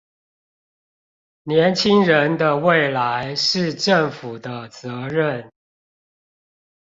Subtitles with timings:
[1.43, 5.51] 年輕人的未來是政府的責任